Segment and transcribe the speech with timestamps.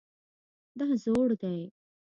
[0.79, 1.57] دا زوړ دی